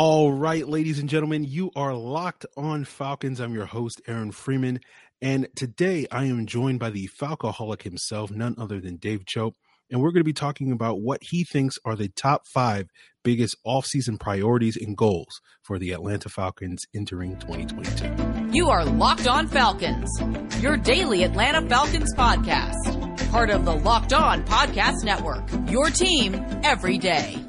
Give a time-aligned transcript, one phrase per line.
[0.00, 3.40] All right, ladies and gentlemen, you are locked on Falcons.
[3.40, 4.78] I'm your host, Aaron Freeman.
[5.20, 9.54] And today I am joined by the Falcoholic himself, none other than Dave Choate.
[9.90, 12.86] And we're going to be talking about what he thinks are the top five
[13.24, 18.56] biggest offseason priorities and goals for the Atlanta Falcons entering 2022.
[18.56, 20.08] You are Locked On Falcons,
[20.62, 26.98] your daily Atlanta Falcons podcast, part of the Locked On Podcast Network, your team every
[26.98, 27.44] day.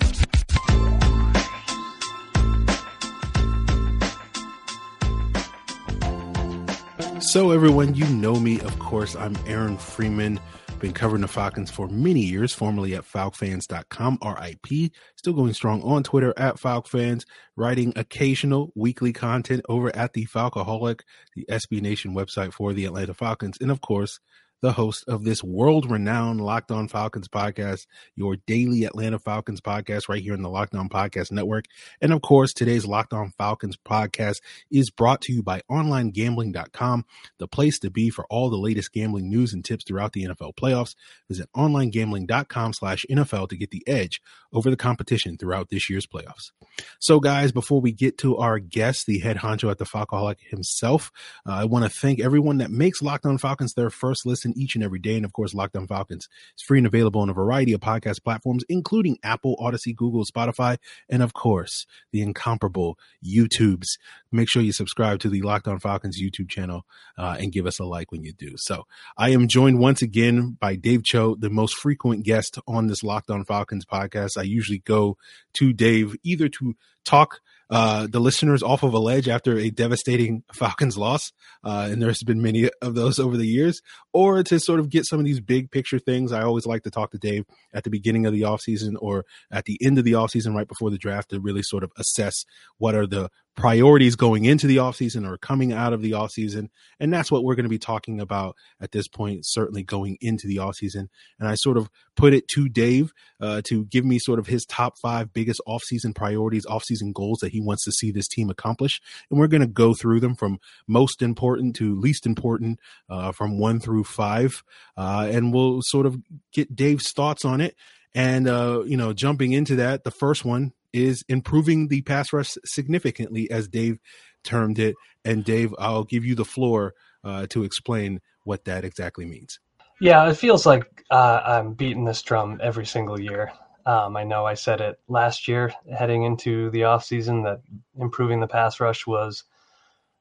[7.22, 9.14] So, everyone, you know me, of course.
[9.14, 10.40] I'm Aaron Freeman.
[10.80, 14.94] Been covering the Falcons for many years, formerly at FalcFans.com, RIP.
[15.18, 17.26] Still going strong on Twitter at FalcFans,
[17.58, 21.02] writing occasional weekly content over at the Falcoholic,
[21.36, 23.58] the SB Nation website for the Atlanta Falcons.
[23.60, 24.22] And of course,
[24.62, 30.10] the host of this world renowned Locked On Falcons podcast, your daily Atlanta Falcons podcast,
[30.10, 31.66] right here in the Locked On Podcast Network.
[32.02, 37.06] And of course, today's Locked On Falcons podcast is brought to you by OnlineGambling.com,
[37.38, 40.56] the place to be for all the latest gambling news and tips throughout the NFL
[40.56, 40.96] playoffs.
[41.30, 46.52] Visit OnlineGambling.com slash NFL to get the edge over the competition throughout this year's playoffs.
[47.00, 51.12] So, guys, before we get to our guest, the head honcho at the Falcoholic himself,
[51.48, 54.62] uh, I want to thank everyone that makes Locked On Falcons their first listen listen
[54.62, 55.16] each and every day.
[55.16, 58.24] And of course, Locked On Falcons is free and available on a variety of podcast
[58.24, 60.78] platforms, including Apple, Audacy, Google, Spotify,
[61.10, 63.88] and of course, the incomparable YouTubes.
[64.32, 66.86] Make sure you subscribe to the Locked On Falcons YouTube channel
[67.18, 68.54] uh, and give us a like when you do.
[68.58, 68.86] So
[69.18, 73.32] I am joined once again by Dave Choate, the most frequent guest on this Locked
[73.32, 74.38] On Falcons podcast.
[74.38, 75.18] I usually go
[75.54, 77.40] to Dave either to talk
[77.70, 81.32] uh, the listeners off of a ledge after a devastating Falcons loss,
[81.64, 83.82] uh, and there's been many of those over the years,
[84.14, 86.32] or to sort of get some of these big picture things.
[86.32, 89.66] I always like to talk to Dave at the beginning of the offseason or at
[89.66, 92.46] the end of the offseason, right before the draft, to really sort of assess
[92.78, 96.70] what are the priorities going into the offseason or coming out of the offseason.
[97.00, 100.48] And that's what we're going to be talking about at this point, certainly going into
[100.48, 101.10] the offseason.
[101.40, 103.12] And I sort of put it to Dave
[103.42, 107.52] uh, to give me sort of his top five biggest offseason priorities, offseason goals that
[107.52, 109.02] he wants to see this team accomplish.
[109.30, 113.60] And we're going to go through them from most important to least important, uh, from
[113.60, 114.64] one through five.
[114.96, 116.18] Uh, and we'll sort of
[116.54, 117.76] get Dave's thoughts on it.
[118.16, 122.58] And, uh, you know, jumping into that, the first one is improving the pass rush
[122.66, 124.00] significantly, as Dave
[124.44, 124.96] termed it.
[125.26, 129.60] And Dave, I'll give you the floor uh, to explain what that exactly means.
[130.02, 133.52] Yeah, it feels like uh, I'm beating this drum every single year.
[133.86, 137.62] Um, I know I said it last year heading into the offseason that
[138.00, 139.44] improving the pass rush was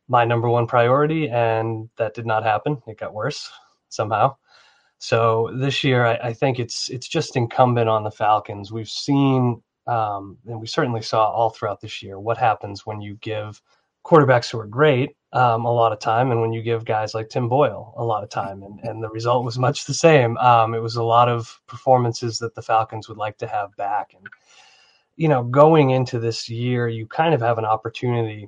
[0.08, 2.82] my number one priority, and that did not happen.
[2.86, 3.50] It got worse
[3.88, 4.36] somehow.
[4.98, 8.72] So this year, I, I think it's it's just incumbent on the Falcons.
[8.72, 13.16] We've seen um, and we certainly saw all throughout this year what happens when you
[13.22, 13.60] give
[14.04, 17.30] quarterbacks who are great um, a lot of time and when you give guys like
[17.30, 18.62] Tim Boyle a lot of time.
[18.62, 20.36] And, and the result was much the same.
[20.38, 24.12] Um, it was a lot of performances that the Falcons would like to have back.
[24.14, 24.26] And,
[25.16, 28.46] you know, going into this year, you kind of have an opportunity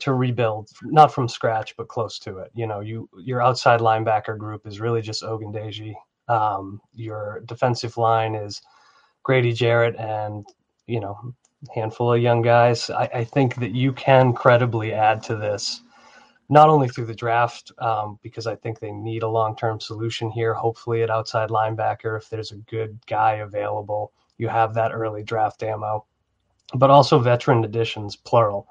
[0.00, 2.50] to rebuild, not from scratch, but close to it.
[2.54, 5.94] You know, you your outside linebacker group is really just Ogundeji.
[6.28, 8.60] Um, your defensive line is–
[9.28, 10.46] Grady Jarrett and
[10.86, 11.34] you know
[11.74, 12.88] handful of young guys.
[12.88, 15.82] I, I think that you can credibly add to this,
[16.48, 20.30] not only through the draft, um, because I think they need a long term solution
[20.30, 20.54] here.
[20.54, 25.62] Hopefully, at outside linebacker, if there's a good guy available, you have that early draft
[25.62, 26.06] ammo,
[26.74, 28.66] but also veteran additions, plural.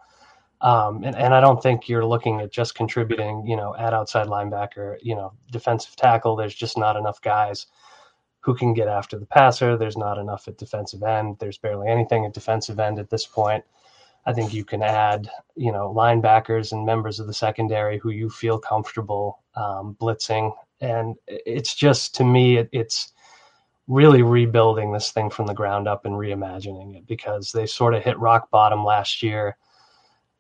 [0.62, 4.25] Um, and, and I don't think you're looking at just contributing, you know, at outside
[4.25, 6.35] linebacker, you know, defensive tackle.
[6.35, 7.67] There's just not enough guys
[8.47, 9.75] who can get after the passer.
[9.75, 11.35] There's not enough at defensive end.
[11.38, 13.66] There's barely anything at defensive end at this point.
[14.25, 18.30] I think you can add, you know, linebackers and members of the secondary who you
[18.30, 23.12] feel comfortable um, blitzing, and it's just to me, it, it's
[23.90, 28.02] really rebuilding this thing from the ground up and reimagining it because they sort of
[28.03, 29.58] hit rock bottom last year.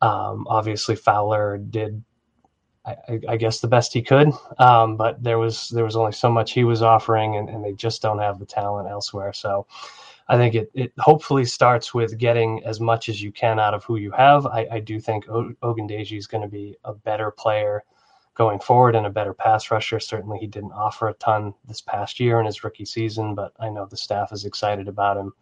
[0.01, 2.05] Um, obviously, Fowler did
[2.87, 4.31] I, I, guess the best he could.
[4.59, 7.73] Um, but there was there was only so much he was offering, and, and, they
[7.73, 9.33] just don't have the talent elsewhere.
[9.33, 9.67] So
[10.29, 13.83] I think it it hopefully starts with getting as much as you can out of
[13.83, 14.45] who you have.
[14.45, 17.83] I, I do think o- Ogundeji is going to be a better player
[18.35, 19.99] going forward and a better pass rusher.
[19.99, 23.69] Certainly, he didn't offer a ton this past year in his rookie season, but I
[23.69, 25.33] know the staff is excited about him.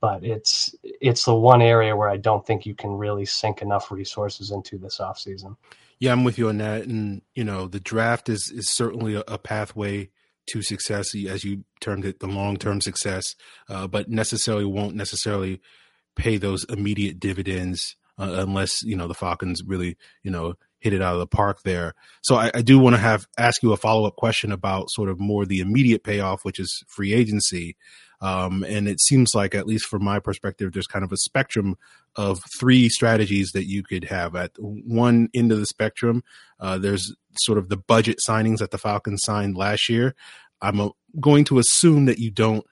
[0.00, 3.90] But it's it's the one area where I don't think you can really sink enough
[3.90, 5.56] resources into this offseason.
[6.02, 6.82] Yeah, I'm with you on that.
[6.82, 10.10] And you know, the draft is is certainly a, a pathway
[10.50, 13.36] to success, as you termed it, the long term success,
[13.68, 15.60] uh, but necessarily won't necessarily
[16.16, 21.00] pay those immediate dividends uh, unless you know the Falcons really you know hit it
[21.00, 21.94] out of the park there.
[22.22, 25.08] So I, I do want to have ask you a follow up question about sort
[25.08, 27.76] of more the immediate payoff, which is free agency.
[28.20, 31.76] Um, and it seems like, at least from my perspective, there's kind of a spectrum
[32.16, 34.36] of three strategies that you could have.
[34.36, 36.22] At one end of the spectrum,
[36.60, 40.14] uh, there's sort of the budget signings that the Falcons signed last year.
[40.60, 40.90] I'm a,
[41.20, 42.64] going to assume that you don't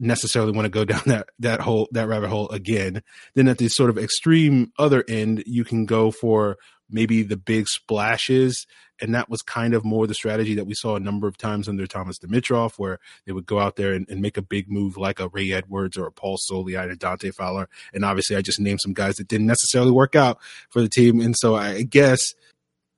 [0.00, 3.02] necessarily want to go down that that hole that rabbit hole again.
[3.34, 6.56] Then at the sort of extreme other end, you can go for
[6.90, 8.66] maybe the big splashes.
[9.00, 11.68] And that was kind of more the strategy that we saw a number of times
[11.68, 14.96] under Thomas Dimitroff, where they would go out there and, and make a big move
[14.96, 17.68] like a Ray Edwards or a Paul Soliai and Dante Fowler.
[17.92, 20.38] And obviously, I just named some guys that didn't necessarily work out
[20.70, 21.20] for the team.
[21.20, 22.34] And so I guess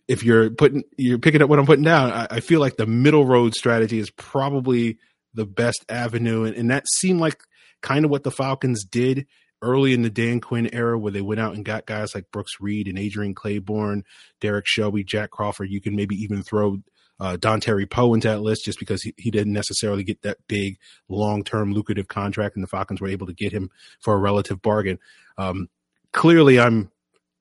[0.09, 2.87] if you're putting you're picking up what I'm putting down, I, I feel like the
[2.87, 4.99] middle road strategy is probably
[5.35, 7.41] the best avenue, and, and that seemed like
[7.81, 9.27] kind of what the Falcons did
[9.63, 12.55] early in the Dan Quinn era, where they went out and got guys like Brooks
[12.61, 14.03] Reed and Adrian Clayborn,
[14.41, 15.71] Derrick Shelby, Jack Crawford.
[15.71, 16.79] You can maybe even throw
[17.21, 20.79] uh, Terry Poe into that list just because he, he didn't necessarily get that big,
[21.09, 23.71] long term, lucrative contract, and the Falcons were able to get him
[24.01, 24.99] for a relative bargain.
[25.37, 25.69] Um,
[26.13, 26.91] clearly, I'm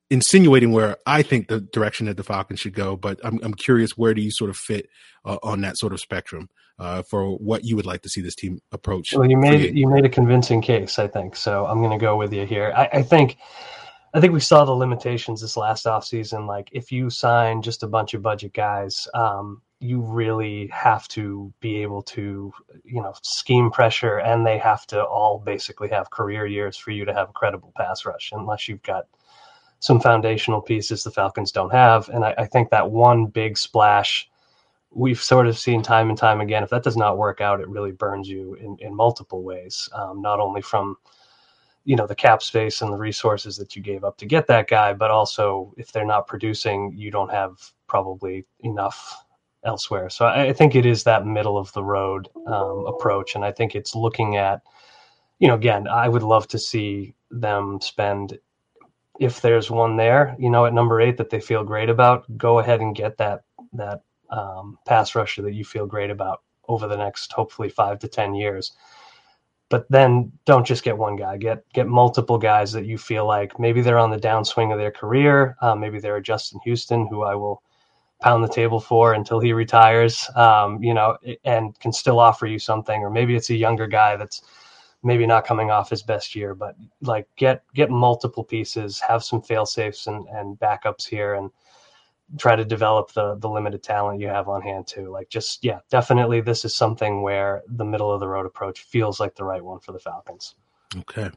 [0.10, 3.92] insinuating where I think the direction that the Falcons should go, but I'm, I'm curious
[3.92, 4.90] where do you sort of fit
[5.24, 6.50] uh, on that sort of spectrum
[6.80, 9.14] uh, for what you would like to see this team approach?
[9.14, 11.36] Well, you made you made a convincing case, I think.
[11.36, 12.74] So I'm going to go with you here.
[12.76, 13.38] I, I, think.
[14.14, 16.48] I think we saw the limitations this last offseason.
[16.48, 21.54] Like, if you sign just a bunch of budget guys, um, you really have to
[21.60, 22.52] be able to,
[22.84, 27.06] you know, scheme pressure, and they have to all basically have career years for you
[27.06, 29.06] to have a credible pass rush, unless you've got
[29.80, 32.10] some foundational pieces the Falcons don't have.
[32.10, 34.30] And I, I, think that one big splash
[34.92, 36.64] we've sort of seen time and time again.
[36.64, 40.22] If that does not work out, it really burns you in, in multiple ways, um,
[40.22, 40.98] not only from
[41.86, 44.68] you know the cap space and the resources that you gave up to get that
[44.68, 47.58] guy, but also if they're not producing, you don't have
[47.88, 49.24] probably enough
[49.64, 50.10] elsewhere.
[50.10, 53.52] So I, I think it is that middle of the road um, approach, and I
[53.52, 54.62] think it's looking at
[55.40, 58.38] you know again, I would love to see them spend
[59.20, 62.60] if there's one there, you know, at number eight that they feel great about, go
[62.60, 63.42] ahead and get that
[63.74, 68.08] that um, pass rusher that you feel great about over the next hopefully five to
[68.08, 68.74] ten years.
[69.70, 71.38] But then don't just get one guy.
[71.38, 74.92] Get get multiple guys that you feel like maybe they're on the downswing of their
[74.92, 75.56] career.
[75.62, 77.62] Uh, maybe they're a Justin Houston, who I will
[78.20, 80.28] pound the table for until he retires.
[80.36, 83.02] Um, you know, and can still offer you something.
[83.02, 84.42] Or maybe it's a younger guy that's
[85.04, 89.42] maybe not coming off his best year, but like get get multiple pieces, have some
[89.42, 91.52] fail safes and, and backups here and
[92.38, 95.10] try to develop the the limited talent you have on hand too.
[95.10, 99.20] Like just yeah, definitely this is something where the middle of the road approach feels
[99.20, 100.56] like the right one for the Falcons.
[100.98, 101.30] Okay.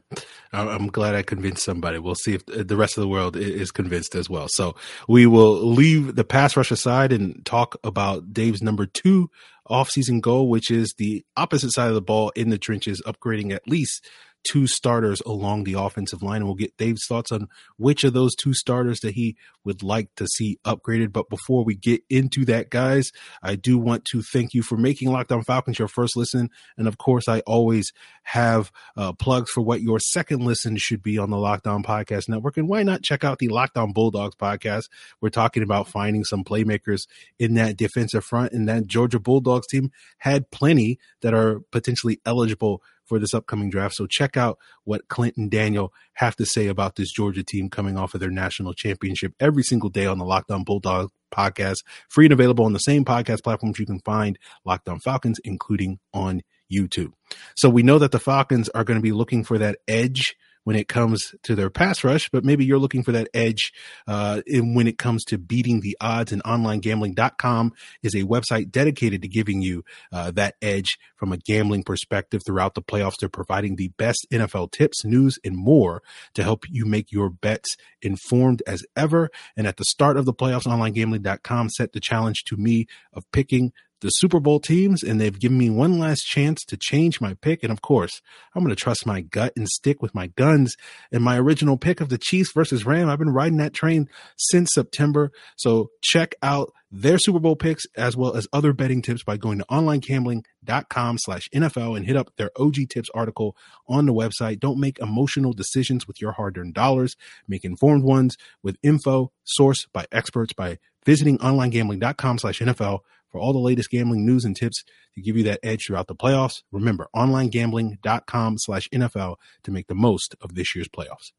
[0.51, 1.99] I'm glad I convinced somebody.
[1.99, 4.47] We'll see if the rest of the world is convinced as well.
[4.49, 4.75] So
[5.07, 9.29] we will leave the pass rush aside and talk about Dave's number two
[9.69, 13.67] offseason goal, which is the opposite side of the ball in the trenches, upgrading at
[13.67, 14.09] least
[14.43, 16.37] two starters along the offensive line.
[16.37, 17.47] And we'll get Dave's thoughts on
[17.77, 21.11] which of those two starters that he would like to see upgraded.
[21.11, 23.11] But before we get into that, guys,
[23.41, 26.49] I do want to thank you for making Locked On Falcons your first listen.
[26.77, 27.91] And of course, I always
[28.23, 32.29] have uh, plugs for what your second listen should be on the Locked On Podcast
[32.29, 32.57] Network.
[32.57, 34.89] And why not check out the Locked On Bulldogs podcast?
[35.21, 37.07] We're talking about finding some playmakers
[37.39, 38.53] in that defensive front.
[38.53, 43.95] And that Georgia Bulldogs team had plenty that are potentially eligible for this upcoming draft.
[43.95, 47.97] So check out what Clint and Daniel have to say about this Georgia team coming
[47.97, 52.25] off of their national championship every single day on the Locked On Bulldog podcast, free
[52.25, 56.41] and available on the same podcast platforms you can find Locked On Falcons, including on
[56.71, 57.13] YouTube.
[57.55, 60.75] So we know that the Falcons are going to be looking for that edge when
[60.75, 63.71] it comes to their pass rush, but maybe you're looking for that edge
[64.07, 66.31] uh, in, when it comes to beating the odds.
[66.31, 71.83] And OnlineGambling.com is a website dedicated to giving you uh, that edge from a gambling
[71.83, 73.15] perspective throughout the playoffs.
[73.19, 76.01] They're providing the best NFL tips, news, and more
[76.33, 79.29] to help you make your bets informed as ever.
[79.57, 83.71] And at the start of the playoffs, OnlineGambling.com set the challenge to me of picking
[84.03, 87.63] the Super Bowl teams, and they've given me one last chance to change my pick.
[87.63, 88.21] And of course,
[88.53, 90.75] I'm going to trust my gut and stick with my guns.
[91.11, 94.71] And my original pick of the Chiefs versus Ram, I've been riding that train since
[94.73, 95.31] September.
[95.55, 99.57] So check out their Super Bowl picks as well as other betting tips by going
[99.57, 103.55] to onlinegambling.com slash NFL and hit up their OG tips article
[103.87, 104.59] on the website.
[104.59, 107.15] Don't make emotional decisions with your hard earned dollars.
[107.47, 112.99] Make informed ones with info sourced by experts by visiting onlinegambling.com slash NFL
[113.33, 114.83] for all the latest gambling news and tips
[115.15, 116.61] to give you that edge throughout the playoffs.
[116.71, 121.31] Remember, onlinegambling.com slash NFL to make the most of this year's playoffs.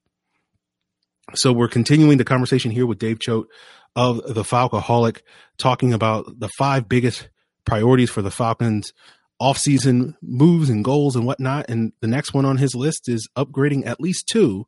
[1.34, 3.46] So we're continuing the conversation here with Dave Choate
[3.96, 5.20] of the Falcoholic,
[5.56, 7.30] talking about the five biggest
[7.64, 8.92] priorities for the Falcons
[9.40, 11.66] offseason moves and goals and whatnot.
[11.68, 14.66] And the next one on his list is upgrading at least two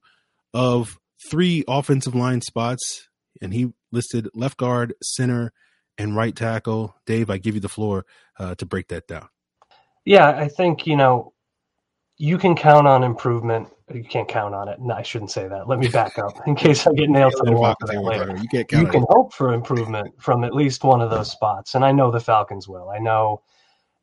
[0.54, 3.08] of three offensive line spots.
[3.42, 5.52] And he listed left guard, center,
[5.98, 6.94] and right tackle.
[7.06, 8.06] Dave, I give you the floor
[8.38, 9.28] uh, to break that down.
[10.04, 11.32] Yeah, I think, you know,
[12.18, 13.68] you can count on improvement.
[13.92, 14.80] You can't count on it.
[14.80, 15.68] No, I shouldn't say that.
[15.68, 18.36] Let me back up in case I get nailed to the wall later.
[18.36, 21.74] You, can't you can hope for improvement from at least one of those spots.
[21.74, 22.88] And I know the Falcons will.
[22.88, 23.42] I know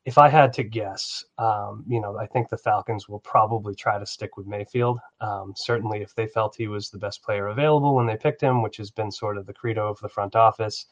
[0.04, 3.98] if I had to guess, um, you know, I think the Falcons will probably try
[3.98, 4.98] to stick with Mayfield.
[5.20, 8.62] Um, certainly, if they felt he was the best player available when they picked him,
[8.62, 10.86] which has been sort of the credo of the front office,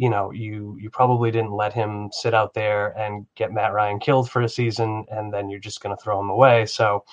[0.00, 4.00] you know, you you probably didn't let him sit out there and get Matt Ryan
[4.00, 6.64] killed for a season, and then you're just going to throw him away.
[6.64, 7.04] So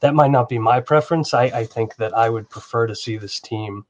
[0.00, 1.34] that might not be my preference.
[1.34, 3.84] I, I think that I would prefer to see this team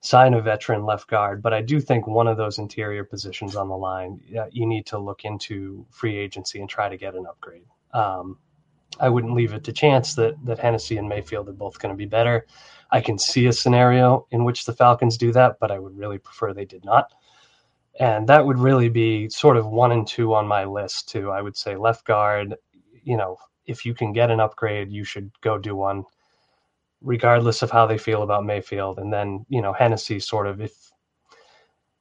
[0.00, 3.68] sign a veteran left guard, but I do think one of those interior positions on
[3.68, 4.20] the line,
[4.50, 7.66] you need to look into free agency and try to get an upgrade.
[7.92, 8.38] Um,
[9.00, 12.04] I wouldn't leave it to chance that that Hennessy and Mayfield are both going to
[12.04, 12.46] be better.
[12.90, 16.18] I can see a scenario in which the Falcons do that, but I would really
[16.18, 17.12] prefer they did not.
[17.98, 21.30] And that would really be sort of one and two on my list too.
[21.30, 22.56] I would say left guard,
[23.02, 26.04] you know, if you can get an upgrade, you should go do one
[27.00, 28.98] regardless of how they feel about Mayfield.
[28.98, 30.72] And then, you know, Hennessy sort of if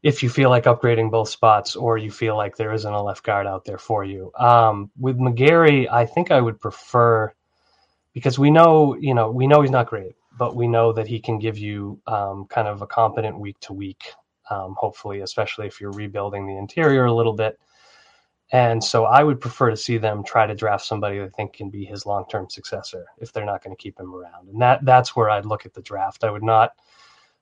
[0.03, 3.23] if you feel like upgrading both spots or you feel like there isn't a left
[3.23, 4.31] guard out there for you.
[4.37, 7.31] Um, with McGary, I think I would prefer
[8.13, 11.19] because we know, you know, we know he's not great, but we know that he
[11.19, 14.13] can give you um, kind of a competent week to week,
[14.51, 17.57] um, hopefully, especially if you're rebuilding the interior a little bit.
[18.51, 21.69] And so I would prefer to see them try to draft somebody I think can
[21.69, 24.49] be his long term successor if they're not going to keep him around.
[24.49, 26.25] And that that's where I'd look at the draft.
[26.25, 26.73] I would not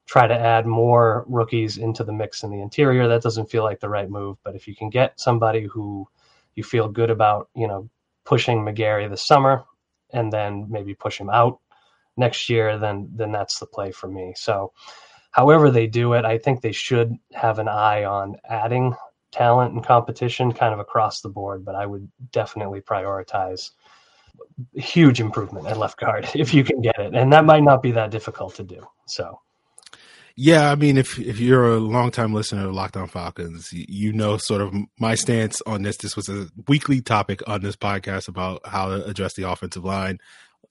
[0.05, 3.07] try to add more rookies into the mix in the interior.
[3.07, 4.37] That doesn't feel like the right move.
[4.43, 6.07] But if you can get somebody who
[6.53, 7.89] you feel good about, you know,
[8.23, 9.63] pushing McGary this summer
[10.11, 11.59] and then maybe push him out
[12.17, 14.33] next year, then then that's the play for me.
[14.35, 14.73] So
[15.31, 18.95] however they do it, I think they should have an eye on adding
[19.31, 23.71] talent and competition kind of across the board, but I would definitely prioritize
[24.73, 27.13] huge improvement at left guard if you can get it.
[27.15, 28.85] And that might not be that difficult to do.
[29.05, 29.39] So
[30.41, 34.37] yeah, I mean, if if you're a longtime listener of Locked On Falcons, you know
[34.37, 35.97] sort of my stance on this.
[35.97, 40.17] This was a weekly topic on this podcast about how to address the offensive line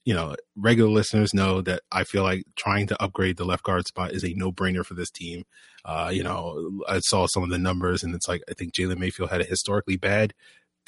[0.04, 3.87] you know, regular listeners know that I feel like trying to upgrade the left guard
[3.87, 5.45] spot is a no brainer for this team.
[5.85, 8.99] Uh, you know, I saw some of the numbers and it's like, I think Jalen
[8.99, 10.33] Mayfield had a historically bad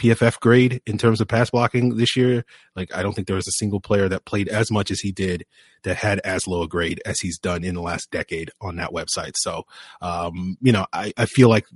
[0.01, 2.45] PFF grade in terms of pass blocking this year.
[2.75, 5.13] Like, I don't think there was a single player that played as much as he
[5.13, 5.45] did
[5.83, 8.91] that had as low a grade as he's done in the last decade on that
[8.91, 9.33] website.
[9.37, 9.65] So,
[10.01, 11.67] um, you know, I, I feel like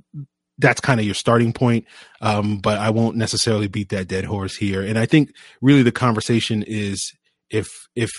[0.59, 1.87] that's kind of your starting point.
[2.21, 4.83] Um, but I won't necessarily beat that dead horse here.
[4.83, 7.13] And I think really the conversation is
[7.51, 8.11] if if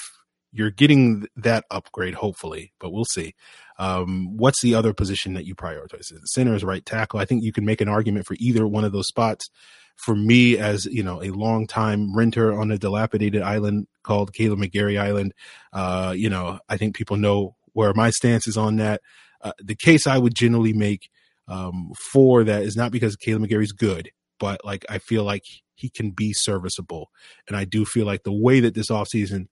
[0.51, 3.35] you're getting that upgrade, hopefully, but we'll see.
[3.77, 6.13] Um, what's the other position that you prioritize?
[6.13, 7.19] Is center is right tackle?
[7.19, 9.49] I think you can make an argument for either one of those spots.
[9.97, 14.59] For me, as you know, a long time renter on a dilapidated island called Kaleb
[14.59, 15.33] McGary Island,
[15.73, 19.01] uh, you know, I think people know where my stance is on that.
[19.41, 21.09] Uh, the case I would generally make
[21.47, 24.09] um, for that is not because Kaleb McGary's good,
[24.39, 25.43] but like I feel like
[25.75, 27.09] he can be serviceable.
[27.47, 29.47] And I do feel like the way that this offseason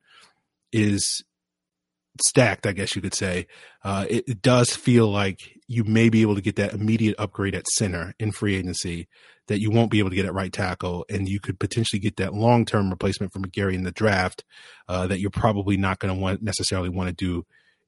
[0.71, 1.23] is
[2.21, 3.47] stacked, I guess you could say,
[3.83, 7.55] uh, it, it, does feel like you may be able to get that immediate upgrade
[7.55, 9.07] at center in free agency
[9.47, 12.17] that you won't be able to get at right tackle, and you could potentially get
[12.17, 14.43] that long term replacement for McGary in the draft
[14.87, 17.45] uh, that you're probably not going to want necessarily want to do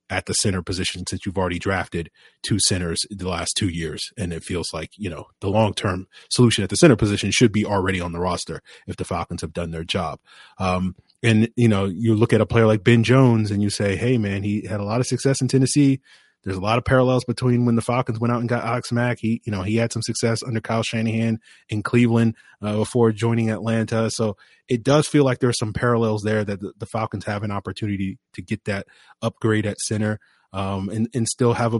[0.10, 2.12] at the center position since you've already drafted
[2.44, 4.02] two centers the last two years.
[4.18, 7.52] And it feels like, you know, the long term solution at the center position should
[7.52, 10.20] be already on the roster if the Falcons have done their job.
[10.60, 13.96] Um, and, you know, you look at a player like Ben Jones and you say,
[13.96, 16.02] hey, man, he had a lot of success in Tennessee.
[16.46, 19.18] There's a lot of parallels between when the Falcons went out and got Alex Mack.
[19.20, 23.50] He, you know, he had some success under Kyle Shanahan in Cleveland uh, before joining
[23.50, 24.12] Atlanta.
[24.12, 24.38] So
[24.70, 28.20] it does feel like there's some parallels there that the, the, Falcons have an opportunity
[28.34, 28.86] to get that
[29.24, 30.20] upgrade at center
[30.54, 31.80] um, and and still have a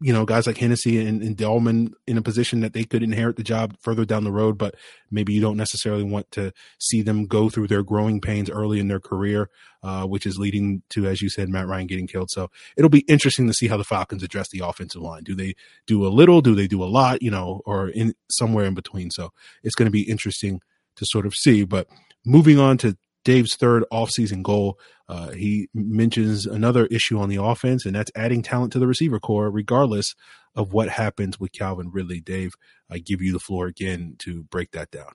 [0.00, 3.36] you know, guys like Hennessy and, and Dalman in a position that they could inherit
[3.36, 4.74] the job further down the road, but
[5.10, 8.88] maybe you don't necessarily want to see them go through their growing pains early in
[8.88, 9.48] their career,
[9.82, 12.30] uh, which is leading to, as you said, Matt Ryan getting killed.
[12.30, 15.24] So it'll be interesting to see how the Falcons address the offensive line.
[15.24, 15.54] Do they
[15.86, 16.42] do a little?
[16.42, 17.22] Do they do a lot?
[17.22, 19.10] You know, or in somewhere in between.
[19.10, 20.60] So it's going to be interesting
[20.96, 21.64] to sort of see.
[21.64, 21.88] But
[22.24, 24.78] moving on to Dave's third offseason goal.
[25.08, 29.20] Uh, he mentions another issue on the offense, and that's adding talent to the receiver
[29.20, 30.14] corps, regardless
[30.54, 32.20] of what happens with Calvin Ridley.
[32.20, 32.54] Dave,
[32.90, 35.12] I give you the floor again to break that down.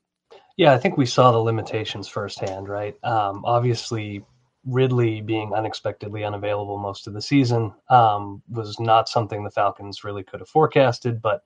[0.57, 2.95] Yeah, I think we saw the limitations firsthand, right?
[3.03, 4.23] Um, obviously,
[4.65, 10.23] Ridley being unexpectedly unavailable most of the season um, was not something the Falcons really
[10.23, 11.43] could have forecasted, but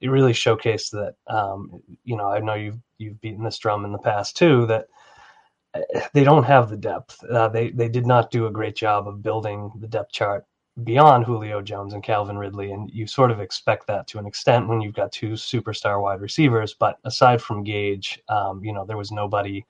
[0.00, 1.14] it really showcased that.
[1.26, 4.66] Um, you know, I know you've you've beaten this drum in the past too.
[4.66, 4.86] That
[6.12, 7.22] they don't have the depth.
[7.24, 10.46] Uh, they they did not do a great job of building the depth chart
[10.84, 14.68] beyond Julio Jones and Calvin Ridley, and you sort of expect that to an extent
[14.68, 16.74] when you've got two superstar wide receivers.
[16.74, 19.64] But aside from Gage, um, you know, there was nobody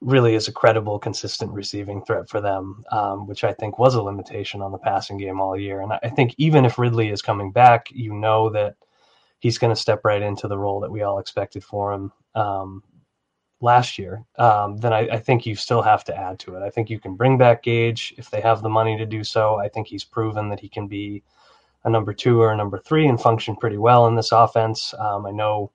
[0.00, 4.02] really as a credible, consistent receiving threat for them, um, which I think was a
[4.02, 5.80] limitation on the passing game all year.
[5.80, 8.76] And I think even if Ridley is coming back, you know that
[9.38, 12.12] he's going to step right into the role that we all expected for him.
[12.34, 12.82] Um,
[13.66, 16.62] last year, um, then I, I, think you still have to add to it.
[16.62, 19.56] I think you can bring back Gage if they have the money to do so.
[19.56, 21.22] I think he's proven that he can be
[21.84, 24.94] a number two or a number three and function pretty well in this offense.
[24.98, 25.72] Um, I know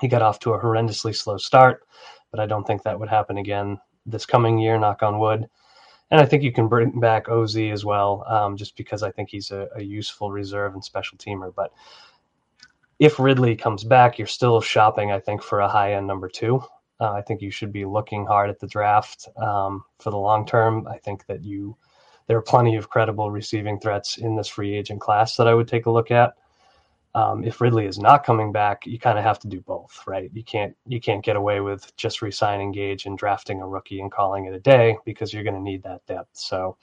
[0.00, 1.86] he got off to a horrendously slow start,
[2.30, 5.46] but I don't think that would happen again this coming year, knock on wood.
[6.10, 9.28] And I think you can bring back OZ as well, um, just because I think
[9.28, 11.54] he's a, a useful reserve and special teamer.
[11.54, 11.72] But
[12.98, 16.62] if Ridley comes back, you're still shopping, I think, for a high end number two.
[17.00, 20.44] Uh, I think you should be looking hard at the draft um, for the long
[20.46, 20.86] term.
[20.88, 21.76] I think that you
[22.26, 25.68] there are plenty of credible receiving threats in this free agent class that I would
[25.68, 26.34] take a look at.
[27.14, 30.30] Um, if Ridley is not coming back, you kind of have to do both, right?
[30.34, 34.12] You can't you can't get away with just re-signing Gage and drafting a rookie and
[34.12, 36.36] calling it a day because you're going to need that depth.
[36.36, 36.76] So,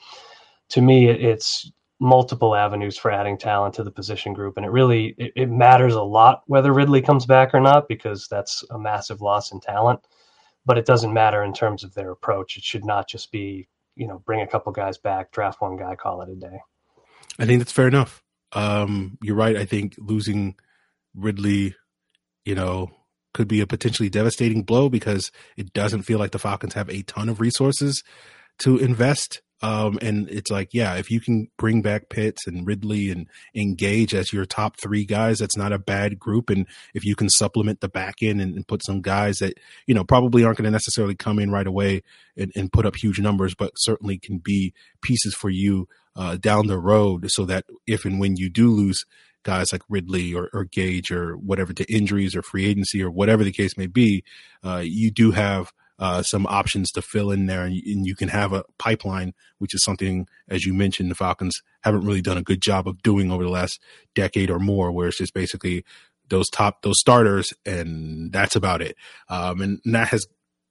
[0.69, 5.15] to me, it's multiple avenues for adding talent to the position group and it really
[5.17, 9.21] it, it, matters a lot whether ridley comes back or not because that's a massive
[9.21, 10.01] loss in talent.
[10.65, 12.57] But it doesn't matter in terms of their approach.
[12.57, 15.95] It should not just be you know bring a couple guys back draft one guy
[15.95, 16.59] call it a day.
[17.39, 18.23] I think that's fair enough.
[18.51, 19.55] Um, you're right.
[19.55, 20.55] I think losing
[21.13, 21.75] ridley
[22.43, 22.91] you know
[23.33, 27.03] could be a potentially devastating blow because it doesn't feel like the falcons have a
[27.03, 28.03] ton of resources
[28.59, 33.09] to invest um, and it's like, yeah, if you can bring back Pitts and Ridley
[33.09, 36.49] and engage as your top three guys, that's not a bad group.
[36.49, 39.53] And if you can supplement the back end and, and put some guys that,
[39.87, 42.03] you know, probably aren't going to necessarily come in right away
[42.35, 45.87] and, and, put up huge numbers, but certainly can be pieces for you
[46.17, 49.05] uh, down the road so that if and when you do lose
[49.43, 53.43] guys like Ridley or, or Gage or whatever to injuries or free agency or whatever
[53.43, 54.23] the case may be,
[54.63, 58.15] uh, you do have– uh, some options to fill in there, and you, and you,
[58.15, 62.37] can have a pipeline, which is something, as you mentioned, the Falcons haven't really done
[62.37, 63.79] a good job of doing over the last
[64.13, 65.85] decade or more, where it's just basically
[66.29, 68.95] those top those starters, and that's about it.
[69.29, 70.27] Um, and, that has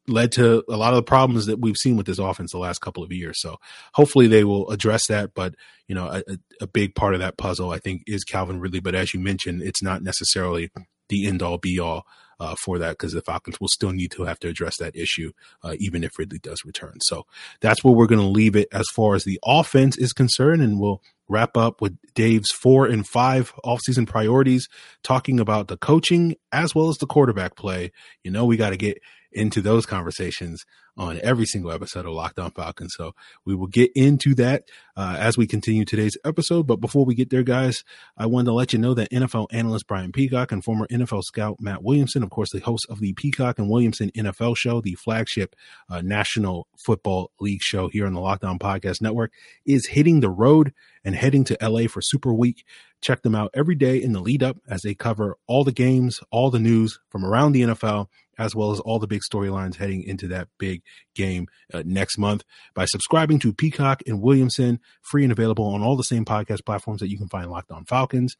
[0.06, 2.80] led to a lot of the problems that we've seen with this offense the last
[2.80, 3.40] couple of years.
[3.40, 3.56] So
[3.94, 5.32] hopefully they will address that.
[5.34, 5.54] But
[5.88, 8.80] you know, a, a big part of that puzzle, I think, is Calvin Ridley.
[8.80, 10.70] But as you mentioned, it's not necessarily
[11.08, 12.04] the end all be all
[12.44, 15.32] uh, for that because the Falcons will still need to have to address that issue,
[15.62, 16.98] uh, even if Ridley does return.
[17.00, 17.24] So
[17.60, 20.62] that's where we're going to leave it as far as the offense is concerned.
[20.62, 24.68] And we'll wrap up with Dave's four and five offseason priorities,
[25.02, 27.92] talking about the coaching as well as the quarterback play.
[28.22, 29.00] You know, we got to get
[29.34, 30.64] into those conversations
[30.96, 32.94] on every single episode of Locked On Falcons.
[32.96, 34.64] So we will get into that
[34.96, 36.66] uh, as we continue today's episode.
[36.66, 37.82] But before we get there, guys,
[38.16, 41.56] I wanted to let you know that NFL analyst Brian Peacock and former NFL scout
[41.60, 45.56] Matt Williamson, of course, the host of the Peacock and Williamson NFL show, the flagship
[45.90, 49.32] uh, National Football League show here on the Locked On Podcast Network,
[49.66, 50.72] is hitting the road
[51.04, 52.64] and heading to LA for Super Week.
[53.00, 56.20] Check them out every day in the lead up as they cover all the games,
[56.30, 58.06] all the news from around the NFL
[58.38, 60.82] as well as all the big storylines heading into that big
[61.14, 62.44] game uh, next month
[62.74, 67.00] by subscribing to Peacock and Williamson, free and available on all the same podcast platforms
[67.00, 68.36] that you can find Locked On Falcons.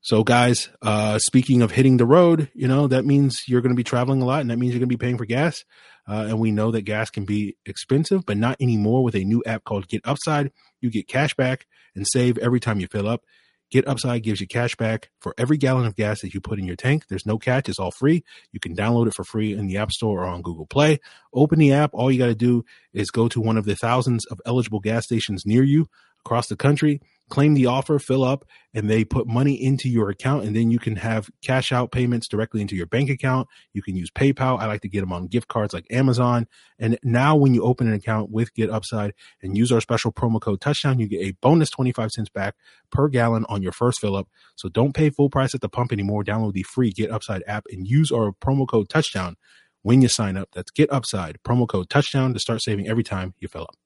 [0.00, 3.76] So, guys, uh, speaking of hitting the road, you know, that means you're going to
[3.76, 5.64] be traveling a lot and that means you're going to be paying for gas.
[6.08, 9.42] Uh, and we know that gas can be expensive, but not anymore with a new
[9.44, 10.52] app called Get Upside.
[10.80, 13.22] You get cash back and save every time you fill up.
[13.70, 16.66] Get Upside gives you cash back for every gallon of gas that you put in
[16.66, 17.04] your tank.
[17.08, 17.68] There's no catch.
[17.68, 18.24] It's all free.
[18.52, 21.00] You can download it for free in the App Store or on Google Play.
[21.34, 21.90] Open the app.
[21.92, 25.04] All you got to do is go to one of the thousands of eligible gas
[25.04, 25.88] stations near you
[26.24, 27.00] across the country.
[27.28, 30.44] Claim the offer, fill up, and they put money into your account.
[30.44, 33.48] And then you can have cash out payments directly into your bank account.
[33.72, 34.58] You can use PayPal.
[34.58, 36.46] I like to get them on gift cards like Amazon.
[36.78, 40.40] And now when you open an account with Get Upside and use our special promo
[40.40, 42.54] code touchdown, you get a bonus 25 cents back
[42.90, 44.28] per gallon on your first fill up.
[44.56, 46.24] So don't pay full price at the pump anymore.
[46.24, 49.36] Download the free Get Upside app and use our promo code touchdown
[49.82, 50.50] when you sign up.
[50.52, 53.76] That's Get Upside, promo code touchdown to start saving every time you fill up.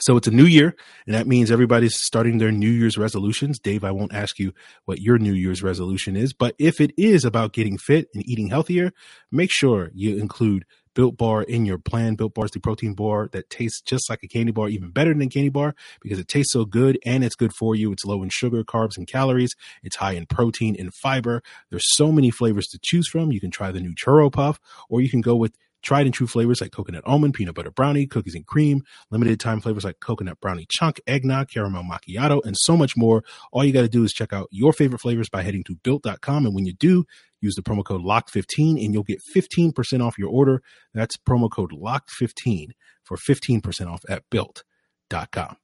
[0.00, 0.74] So it's a new year,
[1.06, 3.58] and that means everybody's starting their New Year's resolutions.
[3.58, 4.52] Dave, I won't ask you
[4.86, 8.48] what your New Year's resolution is, but if it is about getting fit and eating
[8.48, 8.92] healthier,
[9.30, 12.14] make sure you include Built Bar in your plan.
[12.14, 15.12] Built Bar is the protein bar that tastes just like a candy bar, even better
[15.12, 17.92] than a candy bar because it tastes so good and it's good for you.
[17.92, 19.54] It's low in sugar, carbs, and calories.
[19.82, 21.42] It's high in protein and fiber.
[21.70, 23.32] There's so many flavors to choose from.
[23.32, 24.58] You can try the new churro puff,
[24.88, 28.06] or you can go with tried and true flavors like coconut almond, peanut butter brownie,
[28.06, 32.76] cookies and cream, limited time flavors like coconut brownie chunk, eggnog, caramel macchiato, and so
[32.76, 33.22] much more.
[33.52, 36.46] All you got to do is check out your favorite flavors by heading to built.com.
[36.46, 37.04] And when you do,
[37.40, 40.62] use the promo code LOCK15 and you'll get 15% off your order.
[40.94, 42.70] That's promo code LOCK15
[43.04, 45.56] for 15% off at built.com.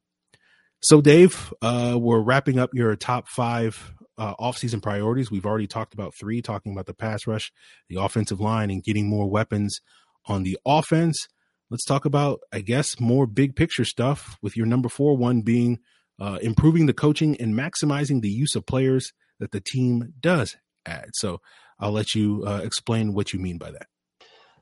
[0.81, 5.31] So, Dave, uh, we're wrapping up your top five uh, offseason priorities.
[5.31, 7.52] We've already talked about three, talking about the pass rush,
[7.88, 9.81] the offensive line, and getting more weapons
[10.27, 11.29] on the offense.
[11.71, 15.79] Let's talk about, I guess, more big picture stuff with your number four one being
[16.21, 21.11] uh, improving the coaching and maximizing the use of players that the team does add.
[21.15, 21.41] So
[21.79, 23.87] I'll let you uh, explain what you mean by that.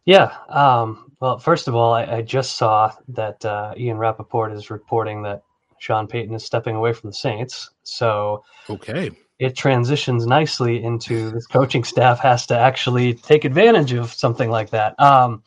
[0.05, 0.35] Yeah.
[0.49, 5.23] Um, well, first of all, I, I just saw that uh, Ian Rapoport is reporting
[5.23, 5.43] that
[5.79, 7.71] Sean Payton is stepping away from the Saints.
[7.83, 14.13] So okay, it transitions nicely into this coaching staff has to actually take advantage of
[14.13, 14.99] something like that.
[15.01, 15.43] Um,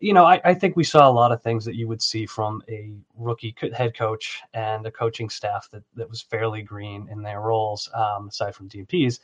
[0.00, 2.26] you know, I, I, think we saw a lot of things that you would see
[2.26, 7.22] from a rookie head coach and a coaching staff that, that was fairly green in
[7.22, 9.20] their roles, um, aside from Dean Pees,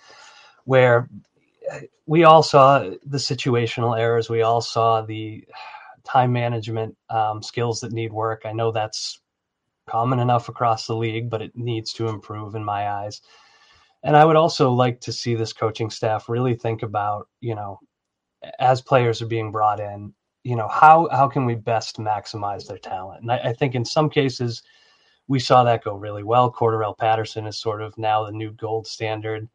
[0.64, 1.08] where
[2.06, 4.30] we all saw the situational errors.
[4.30, 5.44] We all saw the
[6.04, 8.42] time management um, skills that need work.
[8.44, 9.20] I know that's
[9.86, 13.20] common enough across the league, but it needs to improve in my eyes.
[14.02, 17.78] And I would also like to see this coaching staff really think about, you know,
[18.58, 22.78] as players are being brought in, you know, how how can we best maximize their
[22.78, 23.22] talent?
[23.22, 24.62] And I, I think in some cases
[25.28, 26.52] we saw that go really well.
[26.52, 29.48] Cordarrelle Patterson is sort of now the new gold standard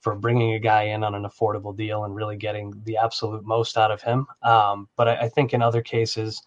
[0.00, 3.76] for bringing a guy in on an affordable deal and really getting the absolute most
[3.76, 4.26] out of him.
[4.42, 6.42] Um, but I, I, think in other cases,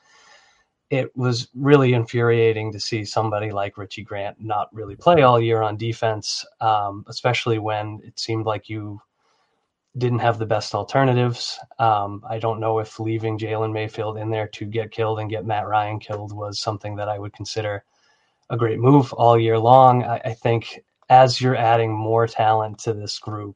[0.93, 5.63] it was really infuriating to see somebody like Richie Grant not really play all year
[5.63, 9.01] on defense, um, especially when it seemed like you
[9.97, 11.57] didn't have the best alternatives.
[11.79, 15.47] Um, I don't know if leaving Jalen Mayfield in there to get killed and get
[15.47, 17.83] Matt Ryan killed was something that I would consider
[18.51, 20.03] a great move all year long.
[20.03, 23.55] I, I think as you're adding more talent to this group,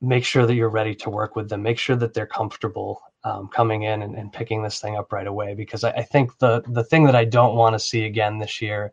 [0.00, 1.62] make sure that you're ready to work with them.
[1.62, 5.26] Make sure that they're comfortable um, coming in and, and, picking this thing up right
[5.26, 5.54] away.
[5.54, 8.62] Because I, I, think the the thing that I don't want to see again this
[8.62, 8.92] year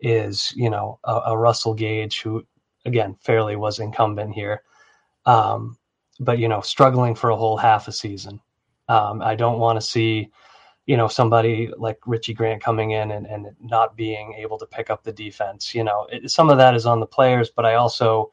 [0.00, 2.46] is you know a, a Russell Gage who
[2.86, 4.62] again fairly was incumbent here,
[5.26, 5.76] um,
[6.20, 8.40] but you know struggling for a whole half a season.
[8.88, 10.30] Um, I don't want to see
[10.86, 14.88] you know somebody like Richie Grant coming in and, and not being able to pick
[14.88, 15.74] up the defense.
[15.74, 18.30] You know it, some of that is on the players, but I also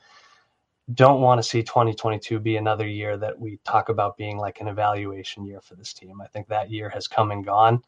[0.94, 4.68] don't want to see 2022 be another year that we talk about being like an
[4.68, 6.22] evaluation year for this team.
[6.22, 7.82] I think that year has come and gone.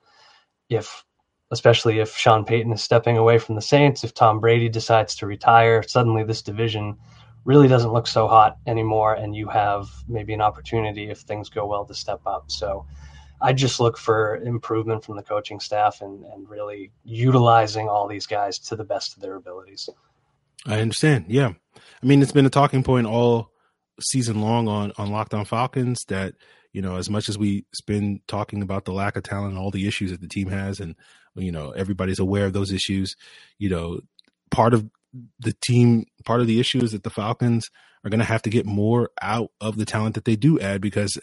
[0.69, 1.05] If
[1.51, 5.27] especially if Sean Payton is stepping away from the Saints, if Tom Brady decides to
[5.27, 6.97] retire, suddenly this division
[7.45, 11.65] really doesn't look so hot anymore and you have maybe an opportunity if things go
[11.65, 12.51] well to step up.
[12.51, 12.86] So
[13.39, 18.27] I just look for improvement from the coaching staff and, and really utilizing all these
[18.27, 19.89] guys to the best of their abilities.
[20.65, 21.25] I understand.
[21.29, 21.53] Yeah.
[22.01, 23.51] I mean, it's been a talking point all
[23.99, 26.36] season long on on Locked On Falcons that
[26.73, 29.71] you know as much as we've been talking about the lack of talent and all
[29.71, 30.95] the issues that the team has, and
[31.36, 33.15] you know everybody's aware of those issues.
[33.57, 33.99] You know,
[34.51, 34.89] part of
[35.39, 37.69] the team, part of the issue is that the Falcons
[38.03, 40.81] are going to have to get more out of the talent that they do add
[40.81, 41.17] because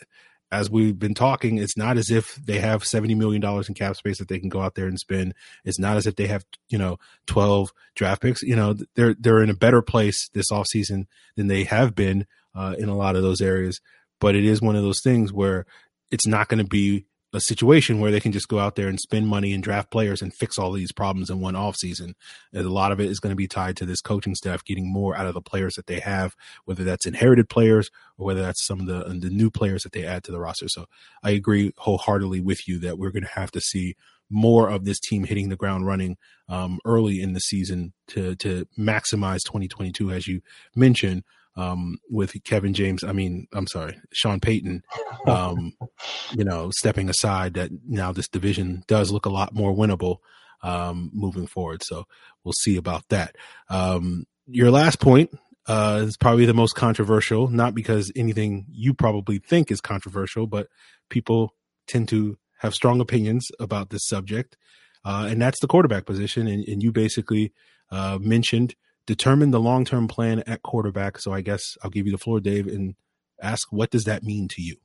[0.54, 3.96] as we've been talking, it's not as if they have seventy million dollars in cap
[3.96, 5.34] space that they can go out there and spend.
[5.64, 8.42] It's not as if they have you know twelve draft picks.
[8.42, 12.76] You know they're they're in a better place this offseason than they have been uh,
[12.78, 13.80] in a lot of those areas.
[14.20, 15.66] But it is one of those things where
[16.12, 19.00] it's not going to be a situation where they can just go out there and
[19.00, 22.14] spend money and draft players and fix all these problems in one off season.
[22.54, 25.16] A lot of it is going to be tied to this coaching staff getting more
[25.16, 28.80] out of the players that they have, whether that's inherited players or whether that's some
[28.80, 30.68] of the the new players that they add to the roster.
[30.68, 30.86] So
[31.24, 33.96] I agree wholeheartedly with you that we're going to have to see
[34.30, 36.16] more of this team hitting the ground running
[36.48, 40.40] um, early in the season to to maximize 2022, as you
[40.76, 41.24] mentioned
[41.56, 43.04] um, with Kevin James.
[43.04, 44.82] I mean, I'm sorry, Sean Payton,
[45.26, 45.72] um,
[46.32, 50.18] you know, stepping aside that now this division does look a lot more winnable
[50.62, 51.82] um, moving forward.
[51.84, 52.06] So
[52.42, 53.36] we'll see about that.
[53.68, 55.30] Um, your last point
[55.66, 60.68] uh, is probably the most controversial, not because anything you probably think is controversial, but
[61.08, 61.54] people
[61.86, 64.56] tend to have strong opinions about this subject.
[65.04, 66.46] Uh, and that's the quarterback position.
[66.46, 67.52] And, and you basically
[67.90, 68.74] uh, mentioned
[69.06, 71.18] determine the long term plan at quarterback.
[71.18, 72.94] So I guess I'll give you the floor, Dave, and
[73.42, 74.76] ask what does that mean to you?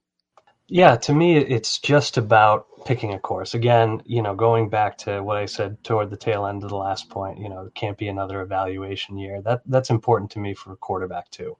[0.72, 3.56] Yeah, to me, it's just about picking a course.
[3.56, 6.76] Again, you know, going back to what I said toward the tail end of the
[6.76, 9.42] last point, you know, it can't be another evaluation year.
[9.42, 11.58] That that's important to me for a quarterback too.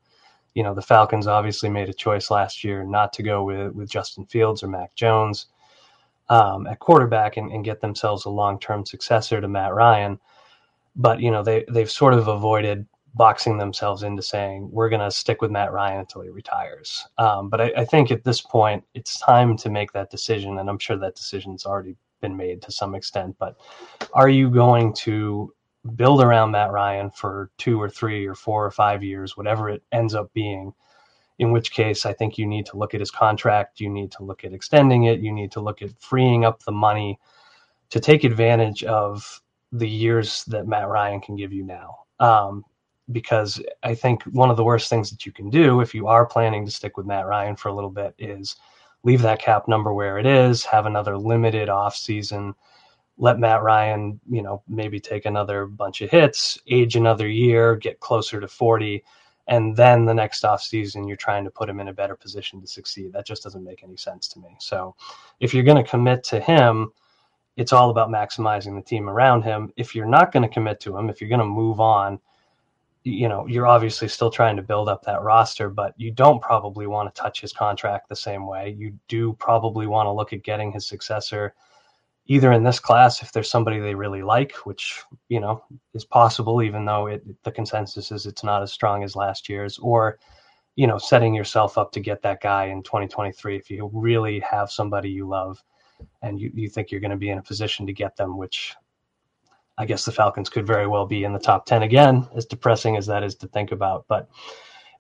[0.54, 3.90] You know, the Falcons obviously made a choice last year not to go with with
[3.90, 5.48] Justin Fields or Mac Jones
[6.30, 10.20] um, at quarterback and, and get themselves a long term successor to Matt Ryan
[10.96, 15.12] but you know they they've sort of avoided boxing themselves into saying we're going to
[15.12, 17.06] stick with Matt Ryan until he retires.
[17.18, 20.70] Um, but I, I, think at this point it's time to make that decision, and
[20.70, 23.36] I'm sure that decision's already been made to some extent.
[23.40, 23.58] But
[24.14, 25.54] are you going to
[25.96, 29.84] build around Matt Ryan for two or three or four or five years, whatever it
[29.92, 30.74] ends up being?
[31.40, 33.80] In which case, I think you need to look at his contract.
[33.80, 35.22] You need to look at extending it.
[35.22, 37.18] You need to look at freeing up the money
[37.90, 42.00] to take advantage of the years that Matt Ryan can give you now.
[42.20, 42.66] Um,
[43.12, 46.26] because I think one of the worst things that you can do if you are
[46.26, 48.56] planning to stick with Matt Ryan for a little bit is
[49.04, 52.54] leave that cap number where it is, have another limited off season,
[53.18, 58.00] let Matt Ryan, you know, maybe take another bunch of hits, age another year, get
[58.00, 59.04] closer to 40,
[59.48, 62.62] and then the next off season you're trying to put him in a better position
[62.62, 63.12] to succeed.
[63.12, 64.56] That just doesn't make any sense to me.
[64.60, 64.96] So
[65.40, 66.92] if you're going to commit to him,
[67.60, 69.70] it's all about maximizing the team around him.
[69.76, 72.18] If you're not going to commit to him, if you're going to move on,
[73.04, 76.88] you know, you're obviously still trying to build up that roster, but you don't probably
[76.88, 78.74] want to touch his contract the same way.
[78.78, 81.54] You do probably want to look at getting his successor
[82.28, 85.62] either in this class if there's somebody they really like, which, you know,
[85.94, 89.78] is possible even though it, the consensus is it's not as strong as last year's
[89.80, 90.18] or
[90.78, 94.72] you know, setting yourself up to get that guy in 2023 if you really have
[94.72, 95.62] somebody you love
[96.22, 98.76] and you, you think you're going to be in a position to get them, which
[99.78, 102.98] I guess the Falcons could very well be in the top 10 again, as depressing
[102.98, 104.06] as that is to think about.
[104.08, 104.30] But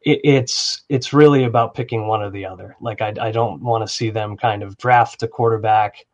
[0.02, 2.78] it, it's it's really about picking one or the other.
[2.80, 6.06] Like I, I don't want to see them kind of draft a quarterback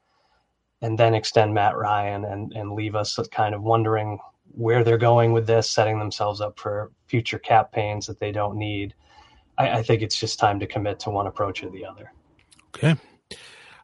[0.81, 4.19] and then extend Matt Ryan and, and leave us kind of wondering
[4.51, 8.57] where they're going with this, setting themselves up for future cap pains that they don't
[8.57, 8.95] need.
[9.57, 12.11] I, I think it's just time to commit to one approach or the other.
[12.75, 12.95] Okay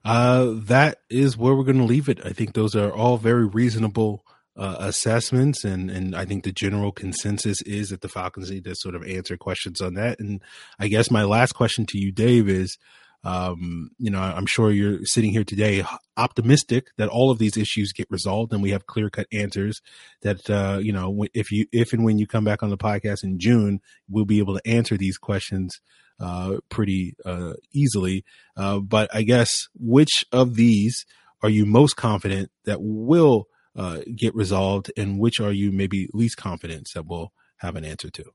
[0.03, 2.19] uh, that is where we're going to leave it.
[2.25, 4.25] I think those are all very reasonable
[4.57, 8.75] uh, assessments, and and I think the general consensus is that the Falcons need to
[8.75, 10.19] sort of answer questions on that.
[10.19, 10.41] And
[10.79, 12.77] I guess my last question to you, Dave, is.
[13.23, 15.83] Um, you know, I'm sure you're sitting here today
[16.17, 19.79] optimistic that all of these issues get resolved and we have clear cut answers
[20.23, 23.23] that, uh, you know, if you, if and when you come back on the podcast
[23.23, 25.79] in June, we'll be able to answer these questions
[26.21, 28.23] uh, pretty uh, easily.
[28.55, 31.05] Uh, but I guess which of these
[31.41, 36.37] are you most confident that will uh, get resolved, and which are you maybe least
[36.37, 38.25] confident that will have an answer to?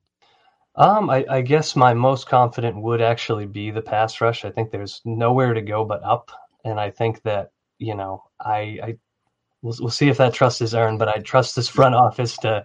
[0.74, 4.44] Um, I, I, guess my most confident would actually be the pass rush.
[4.44, 6.30] I think there's nowhere to go but up,
[6.64, 8.94] and I think that you know I, I
[9.62, 12.64] we'll, we'll see if that trust is earned, but I trust this front office to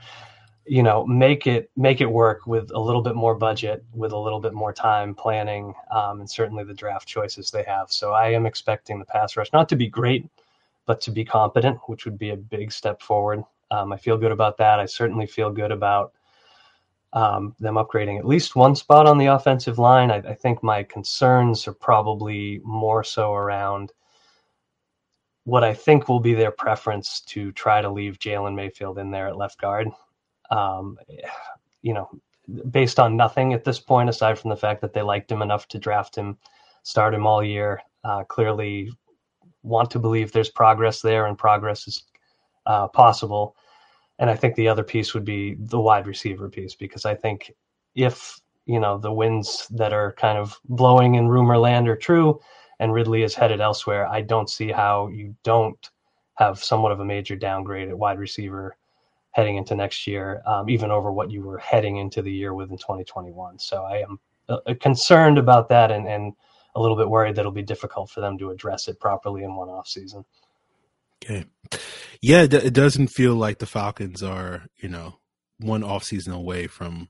[0.65, 4.17] you know make it make it work with a little bit more budget with a
[4.17, 7.91] little bit more time planning um, and certainly the draft choices they have.
[7.91, 10.29] So i am expecting the pass rush not to be great
[10.85, 13.43] but to be competent which would be a big step forward.
[13.71, 14.79] Um, i feel good about that.
[14.79, 16.13] I certainly feel good about
[17.13, 20.11] um, them upgrading at least one spot on the offensive line.
[20.11, 23.91] I, I think my concerns are probably more so around
[25.43, 29.27] what I think will be their preference to try to leave Jalen Mayfield in there
[29.27, 29.89] at left guard
[30.51, 30.97] um,
[31.81, 32.09] you know,
[32.69, 35.67] based on nothing at this point, aside from the fact that they liked him enough
[35.69, 36.37] to draft him,
[36.83, 37.81] start him all year.
[38.03, 38.91] Uh, clearly,
[39.63, 42.03] want to believe there's progress there, and progress is
[42.65, 43.55] uh, possible.
[44.19, 47.51] And I think the other piece would be the wide receiver piece, because I think
[47.95, 52.39] if you know the winds that are kind of blowing in rumor land are true,
[52.79, 55.89] and Ridley is headed elsewhere, I don't see how you don't
[56.35, 58.75] have somewhat of a major downgrade at wide receiver
[59.31, 62.69] heading into next year, um, even over what you were heading into the year with
[62.69, 63.59] in 2021.
[63.59, 66.33] So I am uh, concerned about that and, and
[66.75, 69.55] a little bit worried that it'll be difficult for them to address it properly in
[69.55, 70.25] one off season.
[71.23, 71.45] Okay.
[72.21, 75.15] Yeah, it doesn't feel like the Falcons are, you know,
[75.59, 77.09] one off season away from,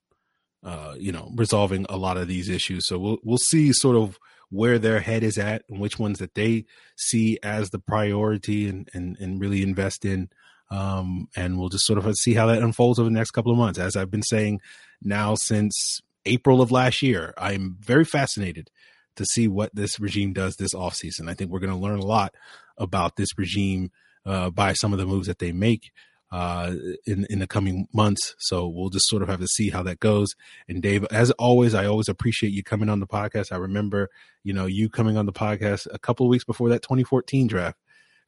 [0.63, 2.87] uh, you know, resolving a lot of these issues.
[2.87, 4.17] So we'll we'll see sort of
[4.49, 6.65] where their head is at and which ones that they
[6.97, 10.29] see as the priority and and, and really invest in.
[10.71, 13.57] Um, and we'll just sort of see how that unfolds over the next couple of
[13.57, 13.77] months.
[13.77, 14.61] As I've been saying
[15.03, 18.71] now since April of last year, I'm very fascinated
[19.17, 21.29] to see what this regime does this offseason.
[21.29, 22.33] I think we're going to learn a lot
[22.77, 23.91] about this regime
[24.25, 25.91] uh, by some of the moves that they make
[26.31, 26.73] uh,
[27.05, 28.35] in in the coming months.
[28.39, 30.33] So we'll just sort of have to see how that goes.
[30.67, 33.51] And Dave, as always, I always appreciate you coming on the podcast.
[33.51, 34.09] I remember,
[34.43, 37.77] you know, you coming on the podcast a couple of weeks before that 2014 draft.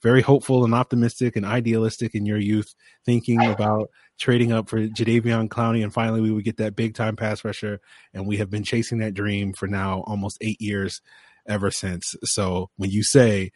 [0.04, 3.90] Very hopeful and optimistic and idealistic in your youth, thinking about
[4.20, 7.80] trading up for Jadeveon Clowney, and finally we would get that big time pass rusher.
[8.14, 11.02] And we have been chasing that dream for now almost eight years
[11.48, 12.16] ever since.
[12.24, 13.52] So when you say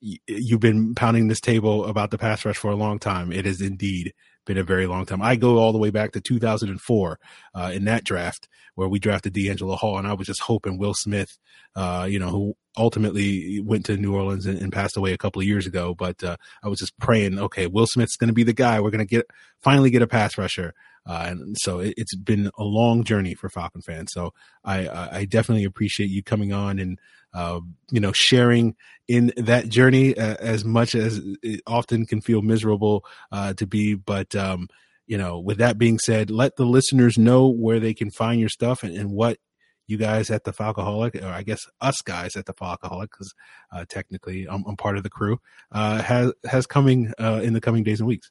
[0.00, 3.32] you've been pounding this table about the pass rush for a long time.
[3.32, 4.14] it is indeed
[4.50, 5.22] been a very long time.
[5.22, 7.20] I go all the way back to 2004
[7.54, 10.92] uh, in that draft where we drafted DeAngelo Hall, and I was just hoping Will
[10.92, 11.38] Smith,
[11.76, 15.40] uh, you know, who ultimately went to New Orleans and, and passed away a couple
[15.40, 18.42] of years ago, but uh, I was just praying, okay, Will Smith's going to be
[18.42, 18.80] the guy.
[18.80, 19.26] We're going to get
[19.62, 20.74] finally get a pass rusher.
[21.06, 24.10] Uh, and so it, has been a long journey for Falcon fans.
[24.12, 24.32] So
[24.64, 26.98] I, I definitely appreciate you coming on and
[27.32, 27.60] uh,
[27.90, 28.74] you know, sharing
[29.08, 33.94] in that journey uh, as much as it often can feel miserable uh, to be.
[33.94, 34.68] But, um,
[35.06, 38.48] you know, with that being said, let the listeners know where they can find your
[38.48, 39.38] stuff and, and what
[39.86, 43.32] you guys at the Falcoholic, or I guess us guys at the Falcoholic, because
[43.72, 45.40] uh, technically I'm, I'm, part of the crew,
[45.72, 48.30] uh, has has coming in the coming days and weeks.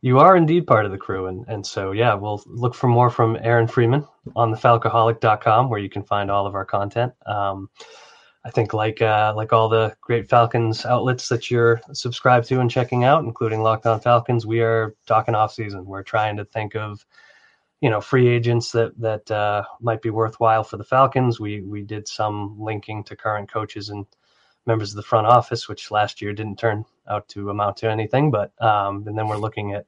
[0.00, 3.10] You are indeed part of the crew, and and so yeah, we'll look for more
[3.10, 4.06] from Aaron Freeman
[4.36, 7.12] on the Falcoholic.com, where you can find all of our content.
[7.26, 7.68] Um,
[8.44, 12.70] I think like uh, like all the great Falcons outlets that you're subscribed to and
[12.70, 15.84] checking out, including Locked On Falcons, we are talking off season.
[15.84, 17.04] We're trying to think of
[17.80, 21.40] you know free agents that that uh, might be worthwhile for the Falcons.
[21.40, 24.06] We we did some linking to current coaches and
[24.64, 28.30] members of the front office, which last year didn't turn out to amount to anything.
[28.30, 29.86] But um, and then we're looking at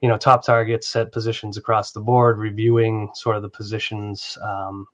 [0.00, 4.38] you know top targets, set positions across the board, reviewing sort of the positions.
[4.42, 4.86] Um,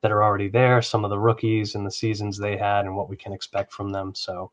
[0.00, 3.08] that are already there, some of the rookies and the seasons they had, and what
[3.08, 4.14] we can expect from them.
[4.14, 4.52] So,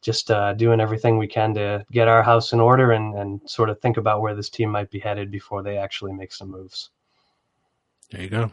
[0.00, 3.70] just uh, doing everything we can to get our house in order and, and sort
[3.70, 6.90] of think about where this team might be headed before they actually make some moves.
[8.10, 8.50] There you go.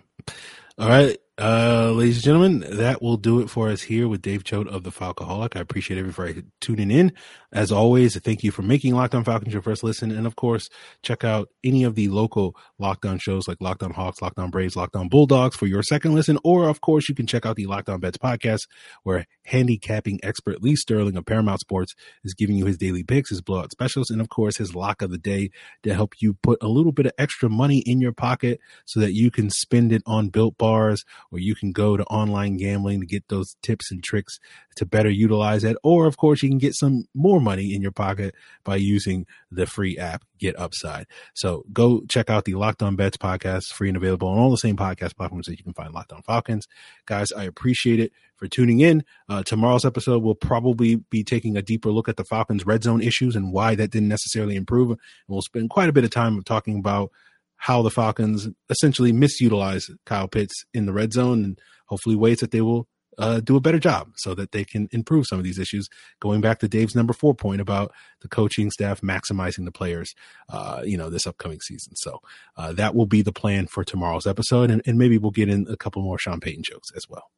[0.78, 1.18] All right.
[1.40, 4.84] Uh, ladies and gentlemen, that will do it for us here with Dave Choate of
[4.84, 5.56] the Falcoholic.
[5.56, 7.14] I appreciate everybody tuning in.
[7.52, 10.12] As always, thank you for making Locked On Falcons your first listen.
[10.12, 10.70] And of course,
[11.02, 14.52] check out any of the local Locked On shows like Locked On Hawks, Locked On
[14.52, 16.38] Braves, Locked On Bulldogs for your second listen.
[16.44, 18.68] Or of course, you can check out the Locked On Bets podcast
[19.02, 23.42] where handicapping expert Lee Sterling of Paramount Sports is giving you his daily picks, his
[23.42, 25.50] blowout specials, and of course, his lock of the day
[25.82, 29.14] to help you put a little bit of extra money in your pocket so that
[29.14, 33.08] you can spend it on built bars or you can go to online gambling to
[33.08, 34.40] get those tips and tricks
[34.76, 35.76] to better utilize it.
[35.84, 37.06] Or, of course, you can get some
[37.40, 41.08] more money in your pocket by using the free app Get Upside.
[41.34, 44.58] So go check out the Locked On Bets podcast, free and available on all the
[44.58, 46.68] same podcast platforms that you can find Locked On Falcons.
[47.06, 49.04] Guys, I appreciate it for tuning in.
[49.28, 53.02] Uh, tomorrow's episode will probably be taking a deeper look at the Falcons' red zone
[53.02, 54.92] issues and why that didn't necessarily improve.
[54.92, 57.12] And we'll spend quite a bit of time talking about
[57.58, 62.52] how the Falcons essentially misutilize Kyle Pitts in the red zone and hopefully ways that
[62.52, 62.88] they will
[63.20, 65.90] uh, do a better job so that they can improve some of these issues.
[66.20, 70.16] Going back to Dave's number four point about the coaching staff maximizing the players,
[70.50, 71.96] uh, you know, this upcoming season.
[71.96, 72.22] So
[72.58, 75.68] uh, that will be the plan for tomorrow's episode, and, and maybe we'll get in
[75.70, 77.30] a couple more Sean Payton jokes as well.